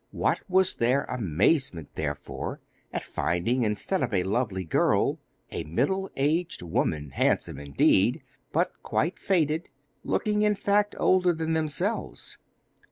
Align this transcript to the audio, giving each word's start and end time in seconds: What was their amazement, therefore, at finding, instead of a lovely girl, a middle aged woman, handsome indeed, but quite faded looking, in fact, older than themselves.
What 0.09 0.39
was 0.49 0.73
their 0.73 1.03
amazement, 1.03 1.89
therefore, 1.93 2.59
at 2.91 3.03
finding, 3.03 3.61
instead 3.61 4.01
of 4.01 4.11
a 4.15 4.23
lovely 4.23 4.65
girl, 4.65 5.19
a 5.51 5.63
middle 5.65 6.09
aged 6.17 6.63
woman, 6.63 7.11
handsome 7.11 7.59
indeed, 7.59 8.23
but 8.51 8.71
quite 8.81 9.19
faded 9.19 9.69
looking, 10.03 10.41
in 10.41 10.55
fact, 10.55 10.95
older 10.97 11.33
than 11.33 11.53
themselves. 11.53 12.39